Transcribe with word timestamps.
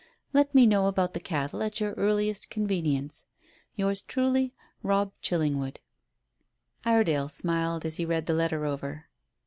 Let 0.33 0.55
me 0.55 0.65
know 0.65 0.87
about 0.87 1.13
the 1.13 1.19
cattle 1.19 1.61
at 1.61 1.79
your 1.79 1.93
earliest 1.93 2.49
convenience. 2.49 3.25
"Yours 3.75 4.01
truly, 4.01 4.51
"ROBB 4.83 5.11
CHILLINGWOOD." 5.21 5.77
Iredale 6.83 7.29
smiled 7.29 7.85
as 7.85 7.97
he 7.97 8.05
read 8.05 8.25
the 8.25 8.33
letter 8.33 8.65
over. 8.65 9.09